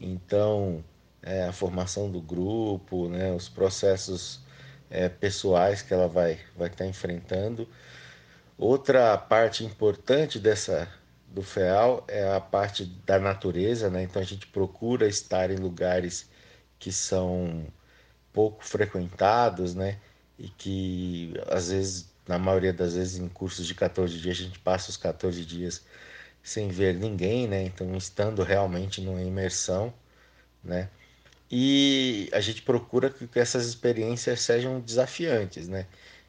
Então, 0.00 0.84
é, 1.26 1.44
a 1.44 1.52
formação 1.52 2.10
do 2.10 2.22
grupo, 2.22 3.08
né? 3.10 3.32
os 3.32 3.48
processos 3.48 4.40
é, 4.88 5.08
pessoais 5.10 5.82
que 5.82 5.92
ela 5.92 6.08
vai, 6.08 6.38
vai 6.56 6.68
estar 6.68 6.84
tá 6.84 6.86
enfrentando 6.86 7.68
Outra 8.58 9.18
parte 9.18 9.64
importante 9.64 10.38
dessa 10.38 10.88
do 11.28 11.42
FEAL 11.42 12.04
é 12.08 12.32
a 12.32 12.40
parte 12.40 12.86
da 13.04 13.18
natureza, 13.18 13.90
né? 13.90 14.02
Então 14.02 14.20
a 14.22 14.24
gente 14.24 14.46
procura 14.46 15.06
estar 15.06 15.50
em 15.50 15.56
lugares 15.56 16.26
que 16.78 16.90
são 16.90 17.66
pouco 18.32 18.64
frequentados, 18.64 19.74
né? 19.74 19.98
E 20.38 20.48
que 20.48 21.34
às 21.48 21.68
vezes, 21.70 22.10
na 22.26 22.38
maioria 22.38 22.72
das 22.72 22.94
vezes, 22.94 23.18
em 23.18 23.28
cursos 23.28 23.66
de 23.66 23.74
14 23.74 24.18
dias, 24.18 24.38
a 24.38 24.42
gente 24.42 24.58
passa 24.60 24.90
os 24.90 24.96
14 24.96 25.44
dias 25.44 25.84
sem 26.42 26.68
ver 26.68 26.94
ninguém, 26.94 27.46
né? 27.46 27.62
Então 27.64 27.94
estando 27.96 28.42
realmente 28.42 29.02
numa 29.02 29.22
imersão, 29.22 29.92
né? 30.64 30.88
E 31.50 32.28
a 32.32 32.40
gente 32.40 32.62
procura 32.62 33.10
que 33.10 33.38
essas 33.38 33.66
experiências 33.66 34.40
sejam 34.40 34.80
desafiantes, 34.80 35.68
né? 35.68 35.86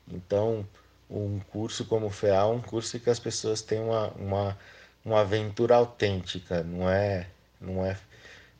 Então, 0.08 0.68
um 1.10 1.40
curso 1.40 1.86
como 1.86 2.08
o 2.08 2.10
FEA 2.10 2.36
é 2.36 2.44
um 2.44 2.62
curso 2.62 3.00
que 3.00 3.10
as 3.10 3.20
pessoas 3.20 3.62
têm 3.62 3.80
uma, 3.80 4.10
uma, 4.12 4.58
uma 5.04 5.22
aventura 5.22 5.76
autêntica, 5.76 6.64
não 6.64 6.90
é, 6.90 7.28
não 7.60 7.86
é 7.86 7.98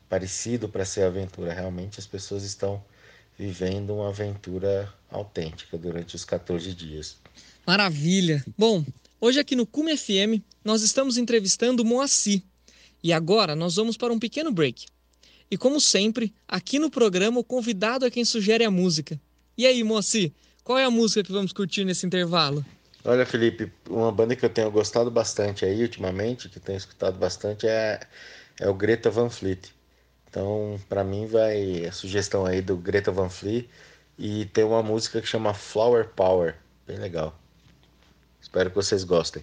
parecido 0.08 0.68
para 0.68 0.84
ser 0.84 1.02
aventura, 1.02 1.52
realmente 1.52 2.00
as 2.00 2.06
pessoas 2.06 2.42
estão 2.42 2.82
vivendo 3.38 3.94
uma 3.94 4.08
aventura 4.08 4.92
autêntica 5.10 5.78
durante 5.78 6.16
os 6.16 6.24
14 6.24 6.74
dias. 6.74 7.16
Maravilha! 7.66 8.44
Bom, 8.56 8.84
hoje 9.20 9.38
aqui 9.38 9.54
no 9.54 9.66
Cume 9.66 9.96
FM 9.96 10.42
nós 10.64 10.82
estamos 10.82 11.16
entrevistando 11.16 11.84
Moacir 11.84 12.42
e 13.02 13.12
agora 13.12 13.54
nós 13.54 13.76
vamos 13.76 13.96
para 13.96 14.12
um 14.12 14.18
pequeno 14.18 14.50
break. 14.50 14.86
E 15.50 15.56
como 15.56 15.80
sempre, 15.80 16.34
aqui 16.46 16.78
no 16.78 16.90
programa 16.90 17.40
o 17.40 17.44
convidado 17.44 18.04
é 18.04 18.10
quem 18.10 18.24
sugere 18.24 18.64
a 18.64 18.70
música. 18.70 19.18
E 19.56 19.66
aí, 19.66 19.82
Moacir, 19.82 20.32
qual 20.62 20.78
é 20.78 20.84
a 20.84 20.90
música 20.90 21.22
que 21.22 21.32
vamos 21.32 21.52
curtir 21.52 21.84
nesse 21.84 22.06
intervalo? 22.06 22.64
Olha, 23.04 23.24
Felipe, 23.24 23.72
uma 23.88 24.12
banda 24.12 24.36
que 24.36 24.44
eu 24.44 24.50
tenho 24.50 24.70
gostado 24.70 25.10
bastante 25.10 25.64
aí 25.64 25.80
ultimamente, 25.82 26.48
que 26.48 26.60
tenho 26.60 26.76
escutado 26.76 27.18
bastante, 27.18 27.66
é, 27.66 28.00
é 28.60 28.68
o 28.68 28.74
Greta 28.74 29.10
Van 29.10 29.30
Fleet. 29.30 29.72
Então, 30.28 30.78
para 30.88 31.02
mim, 31.02 31.26
vai 31.26 31.86
a 31.86 31.92
sugestão 31.92 32.44
aí 32.44 32.60
do 32.60 32.76
Greta 32.76 33.10
Van 33.10 33.30
Fleet 33.30 33.66
e 34.18 34.44
tem 34.46 34.64
uma 34.64 34.82
música 34.82 35.22
que 35.22 35.26
chama 35.26 35.54
Flower 35.54 36.08
Power, 36.08 36.56
bem 36.86 36.98
legal. 36.98 37.38
Espero 38.40 38.68
que 38.68 38.76
vocês 38.76 39.04
gostem. 39.04 39.42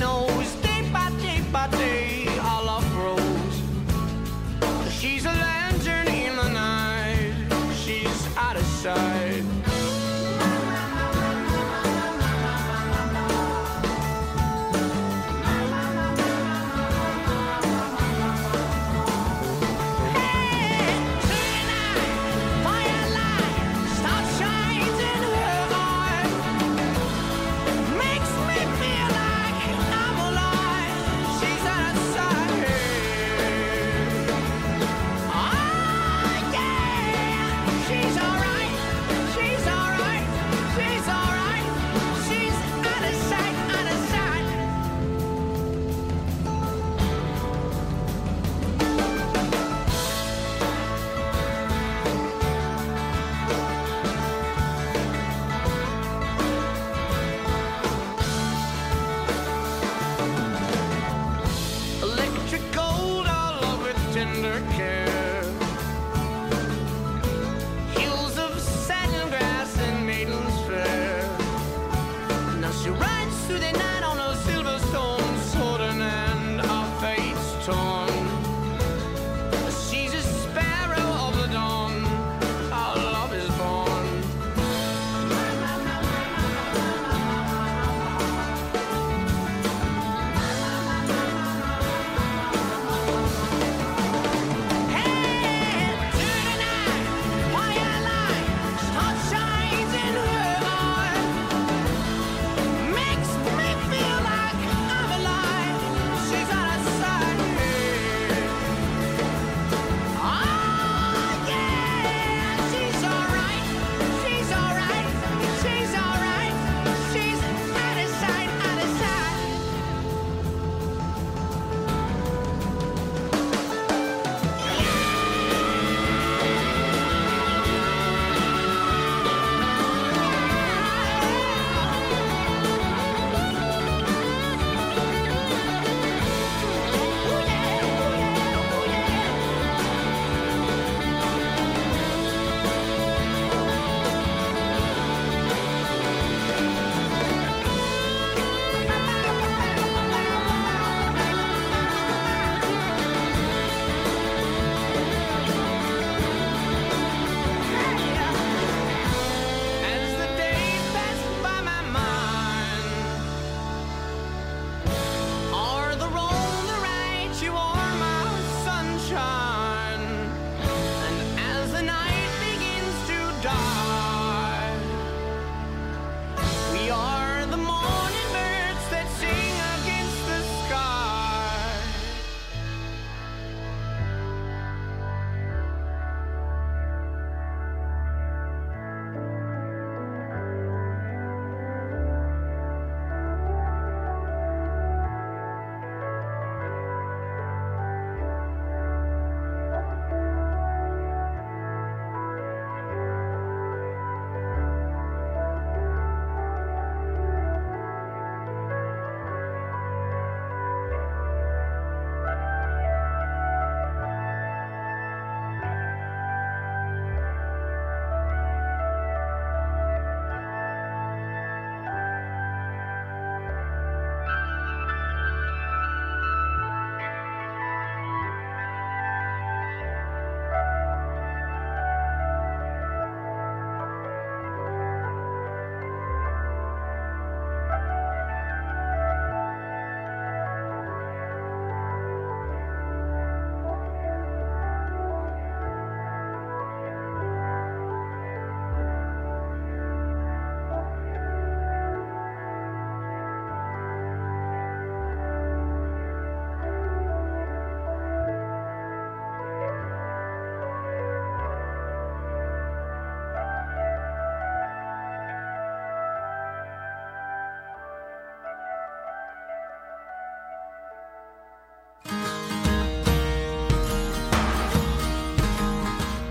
knows 0.00 0.59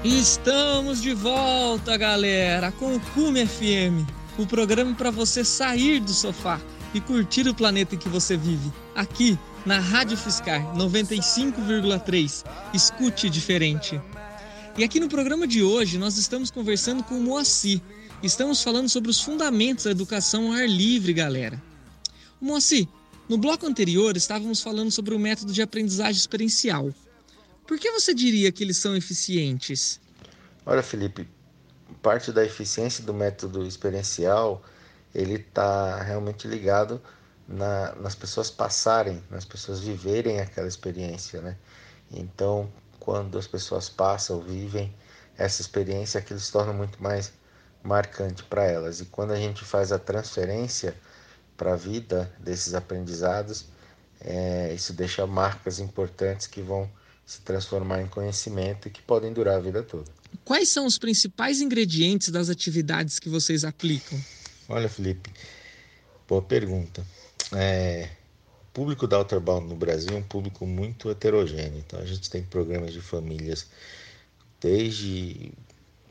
Estamos 0.04 1.02
de 1.02 1.14
volta, 1.14 1.98
galera, 1.98 2.72
com 2.72 2.96
o 2.96 3.00
Cume 3.14 3.46
FM, 3.46 4.08
o 4.38 4.48
programa 4.48 4.96
para 4.96 5.12
você 5.12 5.44
sair 5.44 6.00
do 6.00 6.14
sofá 6.14 6.62
e 6.94 7.02
curtir 7.02 7.50
o 7.50 7.54
planeta 7.54 7.96
em 7.96 7.98
que 7.98 8.08
você 8.08 8.38
vive. 8.38 8.72
Aqui 8.96 9.38
na 9.66 9.78
Rádio 9.78 10.16
Fiscar 10.16 10.74
95,3. 10.74 12.46
Escute 12.74 13.30
diferente. 13.30 14.00
E 14.78 14.86
aqui 14.86 15.02
no 15.02 15.10
programa 15.10 15.46
de 15.46 15.62
hoje 15.62 15.98
nós 15.98 16.18
estamos 16.18 16.50
conversando 16.50 17.04
com 17.04 17.16
o 17.16 17.22
Moacir. 17.22 17.82
Estamos 18.24 18.64
falando 18.64 18.88
sobre 18.88 19.12
os 19.12 19.20
fundamentos 19.20 19.84
da 19.84 19.92
educação 19.92 20.48
ao 20.48 20.54
ar 20.54 20.70
livre, 20.70 21.12
galera. 21.12 21.62
Moacir, 22.40 22.88
no 23.28 23.38
bloco 23.38 23.68
anterior 23.68 24.16
estávamos 24.16 24.62
falando 24.62 24.92
sobre 24.92 25.14
o 25.14 25.20
método 25.20 25.52
de 25.52 25.62
aprendizagem 25.62 26.22
experiencial. 26.22 26.90
Por 27.70 27.78
que 27.78 27.92
você 27.92 28.16
diria 28.16 28.52
que 28.52 28.64
eles 28.64 28.78
são 28.78 28.96
eficientes? 28.96 30.02
Olha, 30.66 30.82
Felipe, 30.82 31.30
parte 32.02 32.32
da 32.32 32.44
eficiência 32.44 33.04
do 33.04 33.14
método 33.14 33.64
experiencial 33.64 34.64
ele 35.14 35.36
está 35.36 36.02
realmente 36.02 36.48
ligado 36.48 37.00
na, 37.48 37.94
nas 37.94 38.16
pessoas 38.16 38.50
passarem, 38.50 39.24
nas 39.30 39.46
pessoas 39.46 39.82
viverem 39.82 40.40
aquela 40.40 40.68
experiência, 40.68 41.42
né? 41.42 41.56
Então, 42.10 42.74
quando 43.00 43.38
as 43.38 43.46
pessoas 43.46 43.88
passam, 43.88 44.42
vivem 44.42 44.92
essa 45.38 45.62
experiência, 45.62 46.20
aquilo 46.20 46.40
se 46.40 46.52
torna 46.52 46.74
muito 46.74 47.02
mais 47.02 47.32
marcante 47.84 48.42
para 48.46 48.64
elas. 48.64 49.00
E 49.00 49.06
quando 49.06 49.30
a 49.30 49.38
gente 49.38 49.64
faz 49.64 49.92
a 49.92 50.00
transferência 50.00 50.96
para 51.56 51.74
a 51.74 51.76
vida 51.76 52.34
desses 52.40 52.74
aprendizados, 52.74 53.68
é, 54.22 54.74
isso 54.74 54.92
deixa 54.92 55.28
marcas 55.28 55.78
importantes 55.78 56.48
que 56.48 56.64
vão 56.64 56.90
se 57.30 57.42
transformar 57.42 58.02
em 58.02 58.08
conhecimento 58.08 58.88
e 58.88 58.92
que 58.92 59.04
podem 59.04 59.32
durar 59.32 59.58
a 59.58 59.60
vida 59.60 59.84
toda. 59.84 60.12
Quais 60.44 60.68
são 60.68 60.88
os 60.88 60.98
principais 60.98 61.62
ingredientes 61.62 62.30
das 62.30 62.50
atividades 62.50 63.20
que 63.20 63.30
vocês 63.30 63.64
aplicam? 63.64 64.20
Olha, 64.68 64.90
Felipe, 64.90 65.30
boa 66.28 66.42
pergunta. 66.42 67.06
É, 67.54 68.10
o 68.64 68.74
público 68.74 69.06
da 69.06 69.18
Outerbound 69.18 69.68
no 69.68 69.76
Brasil 69.76 70.10
é 70.10 70.16
um 70.16 70.24
público 70.24 70.66
muito 70.66 71.08
heterogêneo. 71.08 71.78
Então 71.78 72.00
a 72.00 72.06
gente 72.06 72.32
tem 72.32 72.42
programas 72.42 72.94
de 72.94 73.02
famílias 73.02 73.68
desde 74.60 75.52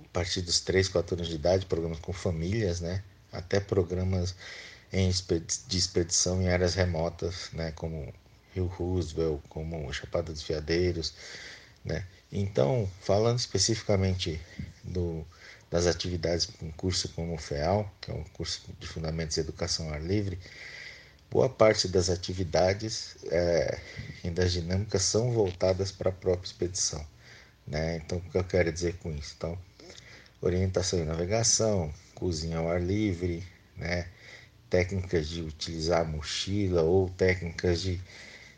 a 0.04 0.08
partir 0.12 0.42
dos 0.42 0.60
3, 0.60 0.88
4 0.88 1.16
anos 1.16 1.26
de 1.26 1.34
idade, 1.34 1.66
programas 1.66 1.98
com 1.98 2.12
famílias, 2.12 2.80
né? 2.80 3.02
Até 3.32 3.58
programas 3.58 4.36
em, 4.92 5.10
de 5.66 5.76
expedição 5.76 6.40
em 6.40 6.48
áreas 6.48 6.76
remotas, 6.76 7.50
né? 7.52 7.72
Como 7.72 8.14
Rio 8.58 8.66
Roosevelt, 8.66 9.40
como 9.48 9.92
Chapada 9.92 10.32
dos 10.32 10.42
Veadeiros, 10.42 11.14
né? 11.84 12.04
Então, 12.30 12.88
falando 13.00 13.38
especificamente 13.38 14.40
do 14.82 15.24
das 15.70 15.86
atividades 15.86 16.48
um 16.62 16.70
curso 16.70 17.10
como 17.10 17.34
o 17.34 17.38
FEAL, 17.38 17.92
que 18.00 18.10
é 18.10 18.14
um 18.14 18.24
curso 18.24 18.62
de 18.80 18.86
Fundamentos 18.86 19.34
de 19.34 19.42
Educação 19.42 19.88
ao 19.88 19.94
Ar 19.94 20.02
Livre, 20.02 20.38
boa 21.30 21.48
parte 21.48 21.86
das 21.88 22.08
atividades 22.08 23.16
é, 23.30 23.78
e 24.24 24.30
das 24.30 24.52
dinâmicas 24.52 25.02
são 25.02 25.30
voltadas 25.30 25.92
para 25.92 26.08
a 26.08 26.12
própria 26.12 26.46
expedição. 26.46 27.04
Né? 27.66 27.96
Então, 27.96 28.16
o 28.16 28.22
que 28.22 28.38
eu 28.38 28.44
quero 28.44 28.72
dizer 28.72 28.94
com 28.96 29.12
isso? 29.12 29.34
Então, 29.36 29.58
orientação 30.40 31.00
e 31.00 31.04
navegação, 31.04 31.92
cozinha 32.14 32.56
ao 32.56 32.70
ar 32.70 32.80
livre, 32.80 33.46
né? 33.76 34.08
técnicas 34.70 35.28
de 35.28 35.42
utilizar 35.42 36.02
a 36.02 36.04
mochila 36.04 36.82
ou 36.82 37.10
técnicas 37.10 37.80
de 37.80 38.00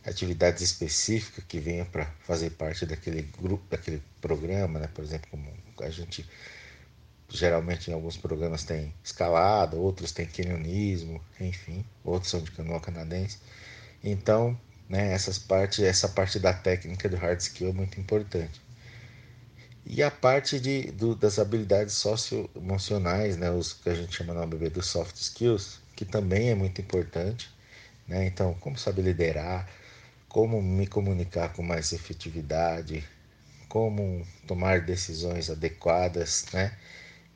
atividades 0.04 0.62
específicas 0.62 1.44
que 1.44 1.58
venham 1.58 1.86
para 1.86 2.06
fazer 2.20 2.50
parte 2.50 2.86
daquele 2.86 3.22
grupo, 3.22 3.64
daquele 3.68 4.02
programa, 4.20 4.78
né? 4.78 4.88
por 4.94 5.04
exemplo, 5.04 5.28
como 5.30 5.52
a 5.80 5.90
gente 5.90 6.28
geralmente 7.28 7.90
em 7.90 7.94
alguns 7.94 8.16
programas 8.16 8.64
tem 8.64 8.92
escalada, 9.04 9.76
outros 9.76 10.10
tem 10.12 10.26
canyonismo, 10.26 11.22
enfim, 11.38 11.84
outros 12.04 12.30
são 12.30 12.42
de 12.42 12.50
canoa 12.50 12.80
canadense. 12.80 13.38
Então, 14.02 14.58
né, 14.88 15.12
essas 15.12 15.38
partes, 15.38 15.78
essa 15.80 16.08
parte 16.08 16.38
da 16.38 16.52
técnica 16.52 17.08
do 17.08 17.16
hard 17.16 17.38
skill 17.38 17.68
é 17.68 17.72
muito 17.72 18.00
importante. 18.00 18.60
E 19.86 20.02
a 20.02 20.10
parte 20.10 20.60
de, 20.60 20.90
do, 20.92 21.14
das 21.14 21.38
habilidades 21.38 21.94
socioemocionais, 21.94 23.36
né, 23.36 23.50
os 23.50 23.72
que 23.72 23.88
a 23.88 23.94
gente 23.94 24.14
chama 24.14 24.34
no 24.34 24.42
ABB 24.42 24.68
dos 24.68 24.86
soft 24.86 25.16
skills, 25.16 25.80
que 25.96 26.04
também 26.04 26.50
é 26.50 26.54
muito 26.54 26.80
importante. 26.80 27.50
Né? 28.06 28.26
Então, 28.26 28.54
como 28.54 28.76
saber 28.76 29.02
liderar, 29.02 29.68
como 30.30 30.62
me 30.62 30.86
comunicar 30.86 31.52
com 31.52 31.62
mais 31.62 31.92
efetividade, 31.92 33.04
como 33.68 34.24
tomar 34.46 34.80
decisões 34.80 35.50
adequadas, 35.50 36.46
né? 36.52 36.72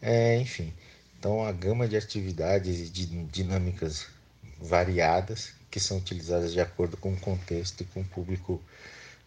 É, 0.00 0.38
enfim, 0.38 0.72
então 1.18 1.44
a 1.44 1.50
gama 1.50 1.88
de 1.88 1.96
atividades 1.96 2.80
e 2.80 2.90
de 2.90 3.06
dinâmicas 3.24 4.06
variadas 4.60 5.52
que 5.70 5.80
são 5.80 5.98
utilizadas 5.98 6.52
de 6.52 6.60
acordo 6.60 6.96
com 6.96 7.12
o 7.12 7.20
contexto 7.20 7.80
e 7.80 7.84
com 7.84 8.00
o 8.00 8.04
público 8.04 8.62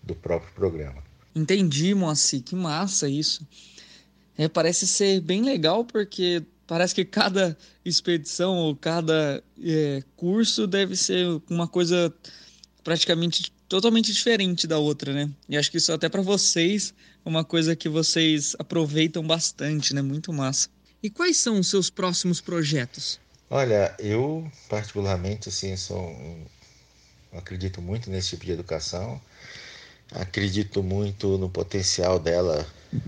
do 0.02 0.16
próprio 0.16 0.54
programa. 0.54 1.04
Entendi, 1.36 1.94
Moacir, 1.94 2.42
que 2.42 2.56
massa 2.56 3.10
isso. 3.10 3.46
É, 4.38 4.48
parece 4.48 4.88
ser 4.88 5.20
bem 5.20 5.42
legal 5.42 5.84
porque 5.84 6.42
parece 6.66 6.96
que 6.96 7.04
cada 7.04 7.58
expedição 7.84 8.56
ou 8.56 8.76
cada 8.78 9.44
é, 9.62 10.02
curso 10.16 10.66
deve 10.66 10.96
ser 10.96 11.42
uma 11.50 11.68
coisa 11.68 12.14
praticamente 12.82 13.52
totalmente 13.68 14.12
diferente 14.12 14.68
da 14.68 14.78
outra, 14.78 15.14
né? 15.14 15.30
E 15.48 15.58
acho 15.58 15.70
que 15.70 15.78
isso 15.78 15.92
até 15.92 16.10
para 16.10 16.22
vocês 16.22 16.94
uma 17.26 17.44
coisa 17.44 17.76
que 17.76 17.90
vocês 17.90 18.56
aproveitam 18.58 19.26
bastante, 19.26 19.94
né? 19.94 20.02
Muito 20.02 20.32
massa. 20.32 20.70
E 21.04 21.10
quais 21.10 21.38
são 21.38 21.60
os 21.60 21.70
seus 21.70 21.90
próximos 21.90 22.42
projetos? 22.42 23.20
Olha, 23.50 23.96
eu 24.00 24.50
particularmente 24.70 25.50
assim 25.50 25.76
sou 25.76 26.16
acredito 27.34 27.82
muito 27.82 28.10
nesse 28.10 28.30
tipo 28.30 28.46
de 28.46 28.52
educação. 28.52 29.22
Acredito 30.12 30.82
muito 30.82 31.38
no 31.38 31.50
potencial 31.50 32.18
dela 32.18 32.66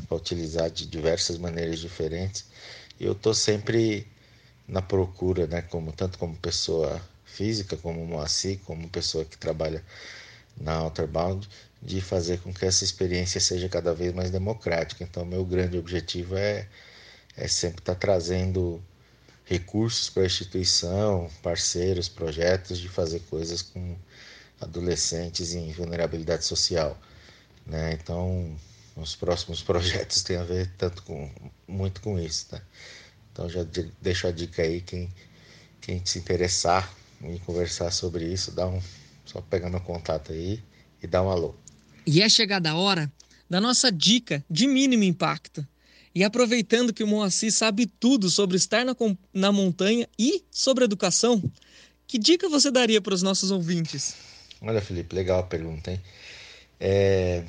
para 0.07 0.17
utilizar 0.17 0.69
de 0.69 0.85
diversas 0.85 1.37
maneiras 1.37 1.79
diferentes. 1.79 2.45
E 2.99 3.05
eu 3.05 3.13
estou 3.13 3.33
sempre 3.33 4.05
na 4.67 4.81
procura, 4.81 5.47
né, 5.47 5.61
como 5.61 5.91
tanto 5.93 6.17
como 6.17 6.35
pessoa 6.35 7.01
física, 7.25 7.77
como 7.77 8.05
Moacir, 8.05 8.59
como 8.65 8.89
pessoa 8.89 9.23
que 9.23 9.37
trabalha 9.37 9.83
na 10.59 10.79
Outerbound, 10.81 11.47
de 11.81 12.01
fazer 12.01 12.39
com 12.39 12.53
que 12.53 12.65
essa 12.65 12.83
experiência 12.83 13.39
seja 13.39 13.69
cada 13.69 13.93
vez 13.93 14.13
mais 14.13 14.29
democrática. 14.29 15.03
Então, 15.03 15.25
meu 15.25 15.45
grande 15.45 15.77
objetivo 15.77 16.35
é, 16.35 16.67
é 17.37 17.47
sempre 17.47 17.79
estar 17.79 17.95
tá 17.95 17.99
trazendo 17.99 18.81
recursos 19.45 20.09
para 20.09 20.23
a 20.23 20.25
instituição, 20.25 21.29
parceiros, 21.41 22.09
projetos 22.09 22.77
de 22.77 22.89
fazer 22.89 23.21
coisas 23.21 23.61
com 23.61 23.95
adolescentes 24.61 25.53
em 25.53 25.71
vulnerabilidade 25.71 26.45
social. 26.45 26.99
Né? 27.65 27.93
Então, 27.93 28.55
os 28.95 29.15
próximos 29.15 29.63
projetos 29.63 30.21
têm 30.21 30.37
a 30.37 30.43
ver 30.43 30.69
tanto 30.77 31.01
com, 31.03 31.31
muito 31.67 32.01
com 32.01 32.19
isso. 32.19 32.47
Tá? 32.49 32.61
Então, 33.31 33.49
já 33.49 33.65
deixo 34.01 34.27
a 34.27 34.31
dica 34.31 34.61
aí, 34.61 34.81
quem, 34.81 35.09
quem 35.79 36.05
se 36.05 36.19
interessar 36.19 36.93
em 37.21 37.37
conversar 37.39 37.91
sobre 37.91 38.25
isso, 38.25 38.51
dá 38.51 38.67
um, 38.67 38.81
só 39.29 39.41
pegar 39.41 39.69
meu 39.69 39.79
contato 39.81 40.31
aí 40.31 40.61
e 41.01 41.07
dá 41.07 41.21
um 41.21 41.29
alô. 41.29 41.53
E 42.05 42.21
é 42.21 42.27
chegada 42.27 42.71
a 42.71 42.75
hora 42.75 43.11
da 43.47 43.61
nossa 43.61 43.91
dica 43.91 44.43
de 44.49 44.67
mínimo 44.67 45.03
impacto. 45.03 45.65
E 46.13 46.23
aproveitando 46.23 46.91
que 46.91 47.03
o 47.03 47.07
Moacir 47.07 47.53
sabe 47.53 47.85
tudo 47.85 48.29
sobre 48.29 48.57
estar 48.57 48.83
na, 48.83 48.95
na 49.31 49.51
montanha 49.51 50.07
e 50.17 50.43
sobre 50.49 50.83
educação, 50.83 51.41
que 52.07 52.17
dica 52.17 52.49
você 52.49 52.71
daria 52.71 52.99
para 52.99 53.13
os 53.13 53.21
nossos 53.21 53.51
ouvintes? 53.51 54.15
Olha, 54.61 54.81
Felipe, 54.81 55.15
legal 55.15 55.39
a 55.39 55.43
pergunta, 55.43 55.91
hein? 55.91 56.01
É, 56.79 57.43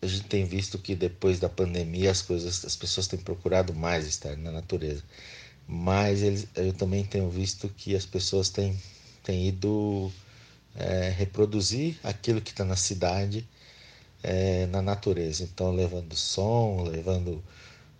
a 0.00 0.06
gente 0.06 0.24
tem 0.24 0.46
visto 0.46 0.78
que 0.78 0.94
depois 0.94 1.38
da 1.38 1.48
pandemia 1.50 2.10
as 2.10 2.22
coisas, 2.22 2.64
as 2.64 2.74
pessoas 2.74 3.06
têm 3.06 3.18
procurado 3.18 3.74
mais 3.74 4.06
estar 4.06 4.36
na 4.38 4.50
natureza, 4.50 5.02
mas 5.68 6.22
eles, 6.22 6.46
eu 6.56 6.72
também 6.72 7.04
tenho 7.04 7.28
visto 7.28 7.68
que 7.76 7.94
as 7.94 8.06
pessoas 8.06 8.48
têm, 8.48 8.76
têm 9.22 9.48
ido 9.48 10.10
é, 10.76 11.10
reproduzir 11.10 11.98
aquilo 12.02 12.40
que 12.40 12.50
está 12.50 12.64
na 12.64 12.76
cidade 12.76 13.46
é, 14.22 14.66
na 14.66 14.80
natureza. 14.82 15.44
Então, 15.44 15.72
levando 15.72 16.14
som, 16.16 16.82
levando 16.82 17.42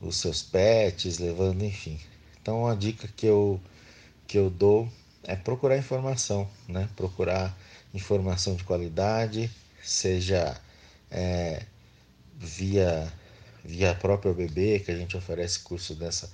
os 0.01 0.17
seus 0.17 0.43
pets, 0.43 1.19
levando, 1.19 1.65
enfim. 1.65 1.99
Então, 2.41 2.67
a 2.67 2.75
dica 2.75 3.09
que 3.17 3.27
eu, 3.27 3.61
que 4.27 4.39
eu 4.39 4.51
dou 4.51 4.89
é 5.25 5.37
procurar 5.37 5.77
informação, 5.79 6.49
né? 6.69 6.89
Procurar 6.97 7.57
informação 7.95 8.57
de 8.57 8.65
qualidade, 8.65 9.51
seja 9.83 10.61
é, 11.11 11.63
via 12.37 13.13
via 13.65 13.95
própria 13.95 14.33
OBB, 14.33 14.81
que 14.81 14.91
a 14.91 14.97
gente 14.97 15.17
oferece 15.17 15.61
curso 15.61 15.95
dessa 15.95 16.31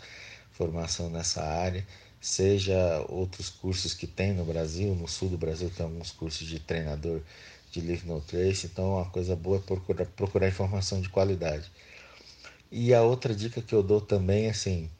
formação 0.53 1.11
nessa 1.11 1.43
área, 1.45 1.87
seja 2.21 3.05
outros 3.09 3.49
cursos 3.51 3.95
que 3.95 4.07
tem 4.07 4.33
no 4.33 4.45
Brasil, 4.45 4.95
no 4.95 5.09
sul 5.09 5.29
do 5.29 5.39
Brasil 5.39 5.71
tem 5.71 5.85
alguns 5.85 6.11
cursos 6.11 6.47
de 6.47 6.59
treinador 6.59 7.21
de 7.71 7.81
Live 7.81 8.07
No 8.07 8.21
Trace, 8.21 8.67
então 8.67 8.95
uma 8.95 9.05
coisa 9.07 9.37
boa 9.37 9.59
é 9.59 9.61
procurar, 9.61 10.07
procurar 10.07 10.49
informação 10.49 11.01
de 11.01 11.09
qualidade. 11.09 11.71
E 12.71 12.93
a 12.93 13.03
outra 13.03 13.35
dica 13.35 13.63
que 13.63 13.75
eu 13.75 13.83
dou 13.83 14.01
também, 14.01 14.49
assim, 14.49 14.91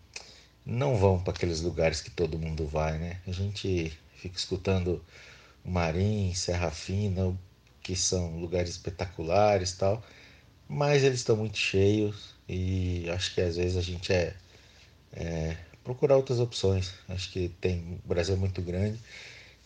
não 0.65 0.97
vão 0.97 1.21
para 1.21 1.33
aqueles 1.33 1.61
lugares 1.61 2.01
que 2.01 2.11
todo 2.11 2.39
mundo 2.39 2.67
vai, 2.67 2.99
né? 2.99 3.21
A 3.27 3.33
gente 3.33 3.93
fica 4.17 4.37
escutando 4.37 5.05
Marim, 5.65 6.35
Serra 6.35 6.71
Fina, 6.71 7.37
que 7.83 7.97
são 7.97 8.39
lugares 8.39 8.71
espetaculares 8.71 9.73
tal, 9.73 10.03
mas 10.69 11.03
eles 11.03 11.21
estão 11.21 11.37
muito 11.37 11.57
cheios 11.59 12.35
e 12.49 13.09
acho 13.11 13.35
que 13.35 13.41
às 13.41 13.57
vezes 13.57 13.77
a 13.77 13.83
gente 13.83 14.13
é, 14.13 14.35
é 15.13 15.57
procurar 15.89 16.17
outras 16.17 16.39
opções. 16.39 16.93
Acho 17.09 17.31
que 17.31 17.49
tem 17.63 17.99
o 18.05 18.09
Brasil 18.09 18.35
é 18.35 18.37
muito 18.37 18.61
grande, 18.61 18.99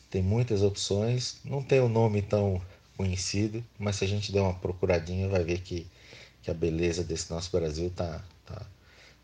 tem 0.08 0.22
muitas 0.22 0.62
opções, 0.62 1.38
não 1.44 1.60
tem 1.60 1.80
um 1.80 1.88
nome 1.88 2.22
tão 2.22 2.62
conhecido, 2.96 3.64
mas 3.76 3.96
se 3.96 4.04
a 4.04 4.06
gente 4.06 4.30
der 4.30 4.40
uma 4.40 4.54
procuradinha 4.54 5.28
vai 5.28 5.42
ver 5.42 5.58
que, 5.58 5.84
que 6.40 6.48
a 6.48 6.54
beleza 6.54 7.02
desse 7.02 7.28
nosso 7.28 7.50
Brasil 7.50 7.90
tá, 7.90 8.24
tá, 8.46 8.64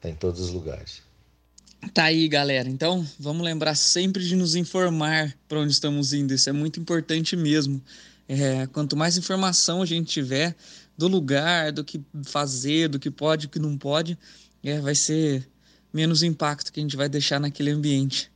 tá 0.01 0.09
em 0.09 0.15
todos 0.17 0.41
os 0.41 0.51
lugares. 0.51 1.01
Tá 1.95 2.05
aí, 2.05 2.27
galera. 2.27 2.69
Então, 2.69 3.07
vamos 3.17 3.45
lembrar 3.45 3.77
sempre 3.77 4.25
de 4.25 4.35
nos 4.35 4.57
informar 4.57 5.33
para 5.47 5.61
onde 5.61 5.73
estamos 5.73 6.13
indo. 6.13 6.35
Isso 6.35 6.51
é 6.51 6.53
muito 6.53 6.81
importante 6.81 7.37
mesmo. 7.37 7.81
É, 8.29 8.67
quanto 8.67 8.97
mais 8.97 9.17
informação 9.17 9.83
a 9.83 9.87
gente 9.87 10.11
tiver 10.11 10.57
do 10.97 11.07
lugar, 11.07 11.71
do 11.71 11.85
que 11.85 12.01
fazer, 12.25 12.89
do 12.89 12.99
que 12.99 13.09
pode, 13.09 13.47
do 13.47 13.51
que 13.51 13.61
não 13.61 13.79
pode, 13.79 14.19
é, 14.65 14.81
vai 14.81 14.97
ser 14.97 15.49
menos 15.93 16.23
impacto 16.23 16.73
que 16.73 16.81
a 16.81 16.83
gente 16.83 16.97
vai 16.97 17.09
deixar 17.09 17.41
naquele 17.41 17.71
ambiente. 17.71 18.31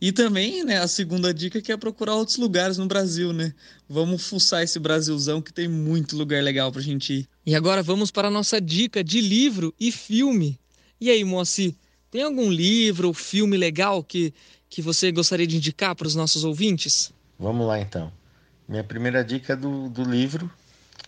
E 0.00 0.12
também, 0.12 0.62
né, 0.62 0.78
a 0.78 0.88
segunda 0.88 1.32
dica 1.32 1.62
que 1.62 1.72
é 1.72 1.76
procurar 1.76 2.14
outros 2.14 2.36
lugares 2.36 2.76
no 2.76 2.86
Brasil, 2.86 3.32
né? 3.32 3.54
Vamos 3.88 4.26
fuçar 4.26 4.62
esse 4.62 4.78
Brasilzão 4.78 5.40
que 5.40 5.52
tem 5.52 5.66
muito 5.66 6.16
lugar 6.16 6.42
legal 6.42 6.70
pra 6.70 6.82
gente 6.82 7.14
ir. 7.14 7.28
E 7.46 7.54
agora 7.54 7.82
vamos 7.82 8.10
para 8.10 8.28
a 8.28 8.30
nossa 8.30 8.60
dica 8.60 9.02
de 9.02 9.20
livro 9.22 9.74
e 9.80 9.90
filme. 9.90 10.58
E 11.00 11.08
aí, 11.08 11.24
Moacir, 11.24 11.74
tem 12.10 12.22
algum 12.22 12.50
livro 12.50 13.08
ou 13.08 13.14
filme 13.14 13.56
legal 13.56 14.02
que, 14.04 14.34
que 14.68 14.82
você 14.82 15.10
gostaria 15.10 15.46
de 15.46 15.56
indicar 15.56 15.94
para 15.94 16.06
os 16.06 16.14
nossos 16.14 16.44
ouvintes? 16.44 17.12
Vamos 17.38 17.66
lá 17.66 17.80
então. 17.80 18.12
Minha 18.68 18.84
primeira 18.84 19.24
dica 19.24 19.54
é 19.54 19.56
do, 19.56 19.88
do 19.88 20.04
livro. 20.04 20.50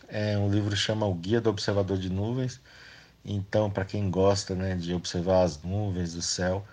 É 0.09 0.39
um 0.39 0.51
livro 0.51 0.71
que 0.71 0.77
chama 0.77 1.07
O 1.07 1.15
Guia 1.15 1.41
do 1.41 1.51
Observador 1.51 1.99
de 1.99 2.09
Nuvens. 2.09 2.59
Então, 3.25 3.71
para 3.71 3.85
quem 3.85 4.11
gosta 4.11 4.55
né, 4.55 4.75
de 4.75 4.95
observar 4.95 5.43
as 5.43 5.63
nuvens 5.63 6.15
do 6.15 6.23
céu, 6.23 6.67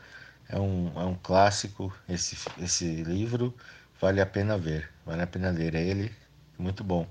é 0.48 0.60
um, 0.60 0.92
é 0.96 1.04
um 1.06 1.16
clássico 1.16 1.94
esse, 2.08 2.38
esse 2.60 3.04
livro. 3.04 3.54
Vale 4.00 4.22
a 4.22 4.26
pena 4.26 4.58
ver, 4.58 4.90
vale 5.06 5.22
a 5.22 5.28
pena 5.28 5.50
ler 5.50 5.76
ele, 5.76 6.12
muito 6.58 6.84
bom. 6.84 7.08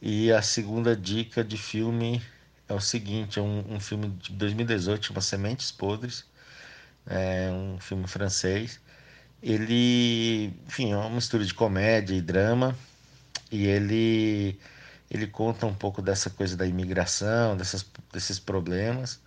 E 0.00 0.32
a 0.32 0.42
segunda 0.42 0.96
dica 0.96 1.44
de 1.44 1.56
filme 1.56 2.22
é 2.68 2.74
o 2.74 2.80
seguinte: 2.80 3.38
é 3.38 3.42
um, 3.42 3.74
um 3.74 3.80
filme 3.80 4.08
de 4.08 4.32
2018 4.32 5.06
chama 5.06 5.20
Sementes 5.20 5.70
Podres, 5.70 6.24
é 7.06 7.50
um 7.50 7.78
filme 7.80 8.06
francês. 8.06 8.80
Ele, 9.42 10.52
enfim, 10.66 10.92
é 10.92 10.96
uma 10.96 11.10
mistura 11.10 11.44
de 11.44 11.54
comédia 11.54 12.14
e 12.14 12.20
drama, 12.20 12.76
e 13.50 13.66
ele 13.66 14.58
ele 15.12 15.26
conta 15.26 15.66
um 15.66 15.74
pouco 15.74 16.00
dessa 16.00 16.30
coisa 16.30 16.56
da 16.56 16.66
imigração, 16.66 17.54
dessas, 17.54 17.84
desses 18.10 18.38
problemas. 18.38 19.20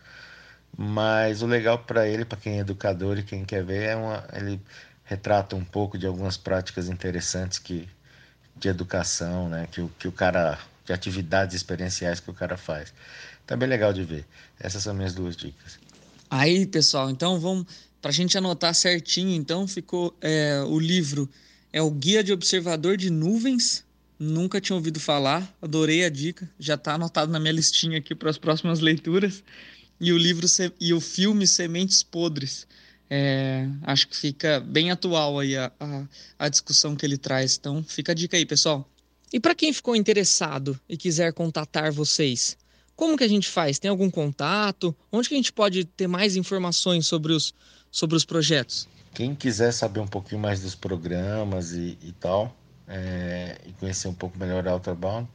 Mas 0.76 1.44
o 1.44 1.46
legal 1.46 1.78
para 1.78 2.08
ele, 2.08 2.26
para 2.26 2.40
quem 2.40 2.58
é 2.58 2.62
educador 2.62 3.20
e 3.20 3.24
quem 3.24 3.46
quer 3.46 3.64
ver, 3.64 3.84
é 3.90 3.96
uma, 3.96 4.28
ele 4.34 4.60
retrata 5.04 5.56
um 5.56 5.64
pouco 5.64 5.96
de 5.96 6.08
algumas 6.08 6.38
práticas 6.38 6.90
interessantes 6.90 7.60
que 7.60 7.88
de 8.58 8.68
educação, 8.68 9.48
né, 9.48 9.68
que 9.72 9.80
o 9.80 9.90
que 10.00 10.08
o 10.08 10.12
cara 10.12 10.58
de 10.86 10.92
atividades 10.92 11.56
experienciais 11.56 12.20
que 12.20 12.32
o 12.32 12.34
cara 12.34 12.58
faz. 12.58 12.92
Tá 13.46 13.56
bem 13.56 13.70
legal 13.70 13.94
de 13.94 14.04
ver. 14.04 14.26
Essas 14.60 14.82
são 14.82 14.94
minhas 14.94 15.14
duas 15.14 15.36
dicas. 15.36 15.78
Aí, 16.30 16.66
pessoal, 16.66 17.12
então 17.12 17.40
vamos 17.40 17.66
para 18.02 18.10
a 18.10 18.14
gente 18.14 18.36
anotar 18.38 18.74
certinho. 18.74 19.36
Então 19.36 19.68
ficou 19.68 20.16
é, 20.20 20.64
o 20.66 20.80
livro 20.80 21.30
é 21.72 21.82
o 21.82 21.92
Guia 21.92 22.24
de 22.24 22.34
Observador 22.34 22.98
de 22.98 23.12
Nuvens 23.12 23.86
Nunca 24.18 24.62
tinha 24.62 24.76
ouvido 24.76 25.00
falar, 25.00 25.54
adorei 25.62 26.06
a 26.06 26.10
dica, 26.10 26.50
já 26.58 26.76
está 26.76 26.94
anotado 26.94 27.32
na 27.32 27.40
minha 27.40 27.52
listinha 27.52 27.98
aqui 27.98 28.16
para 28.16 28.30
as 28.30 28.38
próximas 28.38 28.80
leituras. 28.80 29.44
E 30.00 30.12
o 30.12 30.18
livro 30.18 30.46
e 30.80 30.94
o 30.94 31.02
filme 31.02 31.48
Sementes 31.48 32.04
Podres. 32.04 32.68
É, 33.10 33.68
acho 33.84 34.08
que 34.08 34.18
fica 34.18 34.60
bem 34.60 34.90
atual 34.90 35.40
aí 35.40 35.56
a, 35.56 35.72
a, 35.80 36.04
a 36.40 36.50
discussão 36.50 36.96
que 36.96 37.06
ele 37.06 37.18
traz. 37.18 37.58
Então 37.58 37.84
fica 37.84 38.12
a 38.12 38.16
dica 38.16 38.36
aí, 38.36 38.46
pessoal. 38.46 38.90
E 39.32 39.40
para 39.40 39.56
quem 39.56 39.74
ficou 39.74 39.96
interessado 39.96 40.80
e 40.88 40.98
quiser 40.98 41.34
contatar 41.34 41.92
vocês, 41.92 42.58
como 42.96 43.18
que 43.18 43.24
a 43.24 43.28
gente 43.28 43.50
faz? 43.50 43.78
Tem 43.78 43.90
algum 43.90 44.10
contato? 44.10 44.96
Onde 45.12 45.28
que 45.28 45.36
a 45.36 45.38
gente 45.38 45.52
pode 45.52 45.84
ter 45.84 46.08
mais 46.08 46.36
informações 46.36 47.06
sobre 47.06 47.34
os, 47.34 47.54
sobre 47.92 48.16
os 48.16 48.24
projetos? 48.24 48.88
Quem 49.14 49.36
quiser 49.36 49.72
saber 49.72 50.00
um 50.00 50.08
pouquinho 50.08 50.42
mais 50.42 50.62
dos 50.62 50.76
programas 50.76 51.72
e, 51.72 51.98
e 52.02 52.12
tal, 52.14 52.56
é, 52.88 53.58
e 53.66 53.74
conhecer 53.74 54.08
um 54.08 54.14
pouco 54.14 54.38
melhor 54.38 54.68
a 54.68 54.72
Outerbound, 54.72 55.28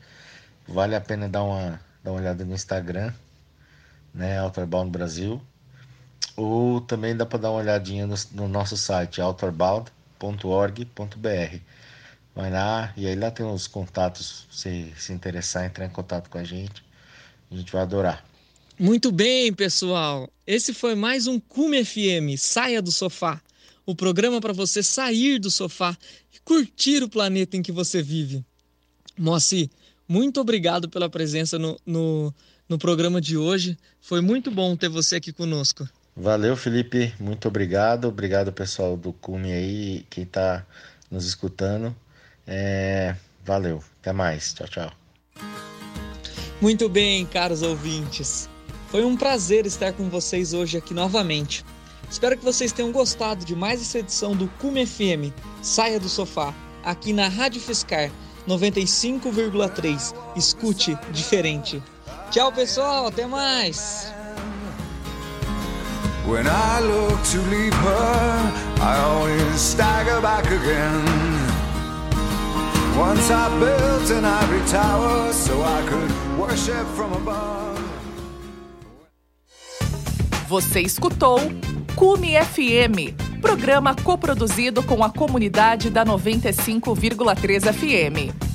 vale 0.67 0.95
a 0.95 1.01
pena 1.01 1.29
dar 1.29 1.43
uma, 1.43 1.81
dar 2.03 2.13
uma 2.13 2.21
olhada 2.21 2.45
no 2.45 2.55
Instagram, 2.55 3.13
né, 4.15 4.43
Outerbound 4.43 4.91
Brasil, 4.91 5.41
ou 6.37 6.81
também 6.81 7.17
dá 7.17 7.27
para 7.27 7.39
dar 7.39 7.51
uma 7.51 7.61
olhadinha 7.61 8.07
no, 8.07 8.15
no 8.33 8.49
nosso 8.49 8.77
site, 8.77 9.21
outerbound.org.br. 9.21 11.59
Vai 12.35 12.51
lá 12.51 12.93
e 12.97 13.07
aí 13.07 13.17
lá 13.17 13.31
tem 13.31 13.45
os 13.45 13.67
contatos, 13.67 14.47
se 14.51 14.95
se 14.97 15.13
interessar, 15.13 15.67
entrar 15.67 15.85
em 15.85 15.91
contato 15.91 16.31
com 16.31 16.39
a 16.39 16.45
gente, 16.45 16.83
a 17.51 17.57
gente 17.57 17.73
vai 17.73 17.83
adorar. 17.83 18.25
Muito 18.79 19.13
bem, 19.13 19.53
pessoal. 19.53 20.31
Esse 20.47 20.73
foi 20.73 20.95
mais 20.95 21.27
um 21.27 21.39
Cume 21.39 21.85
FM. 21.85 22.39
Saia 22.39 22.81
do 22.81 22.91
sofá 22.91 23.43
o 23.90 23.96
programa 23.96 24.40
para 24.40 24.53
você 24.53 24.83
sair 24.83 25.38
do 25.38 25.50
sofá 25.50 25.96
e 26.35 26.38
curtir 26.40 27.03
o 27.03 27.09
planeta 27.09 27.57
em 27.57 27.62
que 27.62 27.72
você 27.72 28.03
vive. 28.03 28.44
Moacir, 29.18 29.68
muito 30.09 30.40
obrigado 30.40 30.88
pela 30.88 31.09
presença 31.09 31.59
no, 31.59 31.79
no, 31.85 32.35
no 32.68 32.79
programa 32.79 33.20
de 33.20 33.37
hoje. 33.37 33.76
Foi 34.00 34.20
muito 34.20 34.50
bom 34.50 34.76
ter 34.76 34.88
você 34.88 35.16
aqui 35.16 35.33
conosco. 35.33 35.88
Valeu, 36.16 36.57
Felipe. 36.57 37.14
Muito 37.18 37.48
obrigado. 37.48 38.09
Obrigado, 38.09 38.53
pessoal 38.53 38.96
do 38.96 39.12
Cume 39.12 39.53
aí, 39.53 40.07
que 40.11 40.22
está 40.22 40.66
nos 41.11 41.26
escutando. 41.26 41.94
É... 42.46 43.14
Valeu. 43.44 43.83
Até 44.00 44.12
mais. 44.12 44.53
Tchau, 44.53 44.68
tchau. 44.68 44.92
Muito 46.61 46.88
bem, 46.88 47.24
caros 47.26 47.62
ouvintes. 47.62 48.48
Foi 48.88 49.05
um 49.05 49.16
prazer 49.16 49.66
estar 49.66 49.92
com 49.92 50.11
vocês 50.11 50.53
hoje 50.53 50.76
aqui 50.76 50.92
novamente. 50.92 51.64
Espero 52.11 52.37
que 52.37 52.44
vocês 52.44 52.73
tenham 52.73 52.90
gostado 52.90 53.44
de 53.44 53.55
mais 53.55 53.81
essa 53.81 54.01
edição 54.01 54.35
do 54.35 54.49
Cume 54.59 54.85
FM 54.85 55.33
Saia 55.62 56.01
do 56.01 56.09
Sofá, 56.09 56.53
aqui 56.83 57.12
na 57.12 57.29
Rádio 57.29 57.61
Fiscar 57.61 58.11
95,3. 58.49 60.14
Escute 60.35 60.99
diferente. 61.12 61.81
Tchau, 62.31 62.51
pessoal, 62.53 63.07
até 63.07 63.27
mais. 63.27 64.12
When 66.27 66.46
I 66.46 66.81
look 66.81 67.23
to 67.31 67.38
leave 67.49 67.75
her, 67.75 68.53
I 68.81 68.99
always 69.05 69.61
stagger 69.61 70.20
back 70.20 70.46
again. 70.46 71.05
Once 72.99 73.31
I 73.31 73.49
built 73.59 74.11
an 74.11 74.25
ivory 74.25 74.62
tower 74.70 75.33
so 75.33 75.62
I 75.62 75.83
could 75.88 76.38
worship 76.38 76.87
from 76.96 77.12
above. 77.14 77.70
Você 80.49 80.81
escutou 80.81 81.38
Cume 81.94 82.33
FM, 82.33 83.14
programa 83.40 83.94
coproduzido 83.94 84.83
com 84.83 85.05
a 85.05 85.11
comunidade 85.11 85.90
da 85.90 86.05
95,3 86.05 87.72
FM. 87.72 88.50